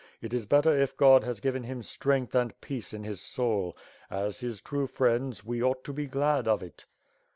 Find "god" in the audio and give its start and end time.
0.97-1.23